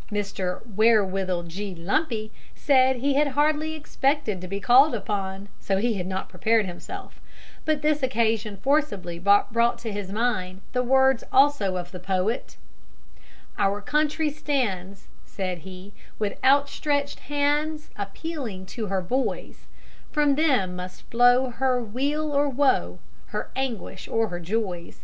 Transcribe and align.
'"Mr. 0.12 0.64
Wherewithal 0.68 1.42
G. 1.42 1.74
Lumpy 1.74 2.30
said 2.54 2.94
he 2.98 3.14
had 3.14 3.26
hardly 3.26 3.74
expected 3.74 4.40
to 4.40 4.46
be 4.46 4.60
called 4.60 4.94
upon, 4.94 5.36
and 5.36 5.48
so 5.58 5.80
had 5.80 6.06
not 6.06 6.28
prepared 6.28 6.64
himself, 6.64 7.20
but 7.64 7.82
this 7.82 8.00
occasion 8.00 8.56
forcibly 8.58 9.18
brought 9.18 9.78
to 9.78 9.90
his 9.90 10.12
mind 10.12 10.60
the 10.74 10.84
words 10.84 11.24
also 11.32 11.76
of 11.76 11.90
the 11.90 11.98
poet, 11.98 12.56
"Our 13.58 13.80
country 13.80 14.30
stands," 14.30 15.08
said 15.26 15.66
he, 15.66 15.92
"with 16.20 16.38
outstretched 16.44 17.18
hands 17.18 17.90
appealing 17.98 18.66
to 18.66 18.86
her 18.86 19.02
boys; 19.02 19.66
from 20.12 20.36
them 20.36 20.76
must 20.76 21.10
flow 21.10 21.50
her 21.50 21.82
weal 21.82 22.30
or 22.30 22.48
woe, 22.48 23.00
her 23.34 23.50
anguish 23.56 24.06
or 24.06 24.28
her 24.28 24.38
joys. 24.38 25.00